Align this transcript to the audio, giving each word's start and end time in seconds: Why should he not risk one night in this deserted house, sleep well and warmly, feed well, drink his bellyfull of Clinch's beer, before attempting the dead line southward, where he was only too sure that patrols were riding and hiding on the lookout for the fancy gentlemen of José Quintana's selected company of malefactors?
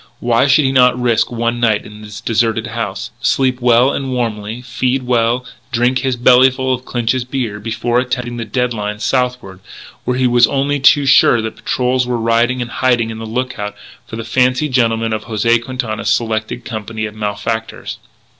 Why 0.19 0.47
should 0.47 0.65
he 0.65 0.71
not 0.71 0.99
risk 0.99 1.31
one 1.31 1.59
night 1.59 1.85
in 1.85 2.01
this 2.01 2.21
deserted 2.21 2.65
house, 2.65 3.11
sleep 3.21 3.59
well 3.61 3.93
and 3.93 4.09
warmly, 4.11 4.63
feed 4.63 5.03
well, 5.03 5.45
drink 5.71 5.99
his 5.99 6.15
bellyfull 6.17 6.73
of 6.73 6.85
Clinch's 6.85 7.23
beer, 7.23 7.59
before 7.59 7.99
attempting 7.99 8.37
the 8.37 8.43
dead 8.45 8.73
line 8.73 8.97
southward, 8.97 9.59
where 10.03 10.17
he 10.17 10.25
was 10.25 10.47
only 10.47 10.79
too 10.79 11.05
sure 11.05 11.39
that 11.43 11.55
patrols 11.57 12.07
were 12.07 12.17
riding 12.17 12.63
and 12.63 12.71
hiding 12.71 13.11
on 13.11 13.19
the 13.19 13.27
lookout 13.27 13.75
for 14.07 14.15
the 14.15 14.23
fancy 14.25 14.67
gentlemen 14.69 15.13
of 15.13 15.25
José 15.25 15.63
Quintana's 15.63 16.09
selected 16.09 16.65
company 16.65 17.05
of 17.05 17.13
malefactors? 17.13 17.99